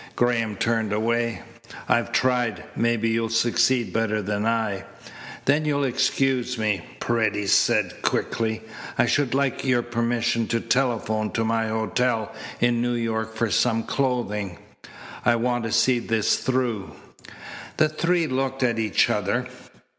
Graham 0.15 0.55
turned 0.55 0.91
away. 0.93 1.43
"I've 1.87 2.11
tried. 2.11 2.63
Maybe 2.75 3.09
you'll 3.09 3.29
succeed 3.29 3.93
better 3.93 4.19
than 4.23 4.47
I." 4.47 4.83
"Then 5.45 5.63
you'll 5.63 5.83
excuse 5.83 6.57
me," 6.57 6.81
Paredes 6.99 7.51
said 7.53 8.01
quickly. 8.01 8.63
"I 8.97 9.05
should 9.05 9.35
like 9.35 9.63
your 9.63 9.83
permission 9.83 10.47
to 10.47 10.59
telephone 10.59 11.29
to 11.33 11.45
my 11.45 11.67
hotel 11.67 12.33
in 12.59 12.81
New 12.81 12.95
York 12.95 13.35
for 13.35 13.51
some 13.51 13.83
clothing. 13.83 14.57
I 15.23 15.35
want 15.35 15.65
to 15.65 15.71
see 15.71 15.99
this 15.99 16.37
through." 16.37 16.93
The 17.77 17.87
three 17.87 18.25
looked 18.25 18.63
at 18.63 18.79
each 18.79 19.07
other. 19.07 19.47